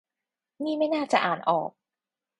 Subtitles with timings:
[0.63, 1.71] นี่ไม่น่าจะอ่านออก